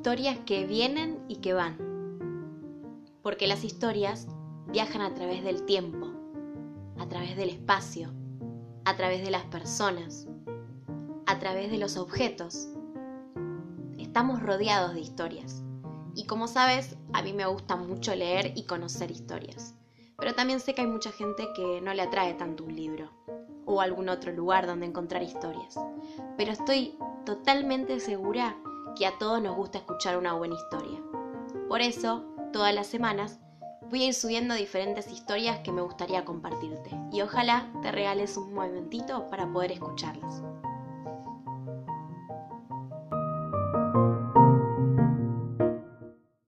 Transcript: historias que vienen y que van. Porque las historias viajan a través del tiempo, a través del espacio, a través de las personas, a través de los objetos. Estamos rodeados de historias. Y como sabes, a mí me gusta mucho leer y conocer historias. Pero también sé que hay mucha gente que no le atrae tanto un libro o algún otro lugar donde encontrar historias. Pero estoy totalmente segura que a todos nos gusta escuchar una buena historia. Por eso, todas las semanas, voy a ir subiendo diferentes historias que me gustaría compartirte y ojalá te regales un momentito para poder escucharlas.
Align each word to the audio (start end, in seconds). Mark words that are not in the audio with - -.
historias 0.00 0.38
que 0.46 0.64
vienen 0.64 1.22
y 1.28 1.42
que 1.42 1.52
van. 1.52 1.76
Porque 3.20 3.46
las 3.46 3.64
historias 3.64 4.28
viajan 4.68 5.02
a 5.02 5.12
través 5.12 5.44
del 5.44 5.66
tiempo, 5.66 6.10
a 6.98 7.06
través 7.06 7.36
del 7.36 7.50
espacio, 7.50 8.10
a 8.86 8.96
través 8.96 9.22
de 9.22 9.30
las 9.30 9.44
personas, 9.44 10.26
a 11.26 11.38
través 11.38 11.70
de 11.70 11.76
los 11.76 11.98
objetos. 11.98 12.70
Estamos 13.98 14.42
rodeados 14.42 14.94
de 14.94 15.00
historias. 15.00 15.62
Y 16.14 16.24
como 16.24 16.48
sabes, 16.48 16.96
a 17.12 17.20
mí 17.20 17.34
me 17.34 17.44
gusta 17.44 17.76
mucho 17.76 18.14
leer 18.14 18.54
y 18.56 18.64
conocer 18.64 19.10
historias. 19.10 19.74
Pero 20.16 20.34
también 20.34 20.60
sé 20.60 20.72
que 20.72 20.80
hay 20.80 20.86
mucha 20.86 21.12
gente 21.12 21.46
que 21.54 21.82
no 21.82 21.92
le 21.92 22.00
atrae 22.00 22.32
tanto 22.32 22.64
un 22.64 22.74
libro 22.74 23.10
o 23.66 23.82
algún 23.82 24.08
otro 24.08 24.32
lugar 24.32 24.66
donde 24.66 24.86
encontrar 24.86 25.22
historias. 25.22 25.78
Pero 26.38 26.52
estoy 26.52 26.96
totalmente 27.26 28.00
segura 28.00 28.56
que 28.96 29.06
a 29.06 29.18
todos 29.18 29.40
nos 29.42 29.56
gusta 29.56 29.78
escuchar 29.78 30.16
una 30.16 30.34
buena 30.34 30.54
historia. 30.54 31.00
Por 31.68 31.80
eso, 31.80 32.24
todas 32.52 32.74
las 32.74 32.86
semanas, 32.86 33.38
voy 33.90 34.04
a 34.04 34.06
ir 34.08 34.14
subiendo 34.14 34.54
diferentes 34.54 35.10
historias 35.10 35.60
que 35.60 35.72
me 35.72 35.82
gustaría 35.82 36.24
compartirte 36.24 36.90
y 37.12 37.22
ojalá 37.22 37.70
te 37.82 37.90
regales 37.90 38.36
un 38.36 38.54
momentito 38.54 39.28
para 39.28 39.50
poder 39.52 39.72
escucharlas. 39.72 40.42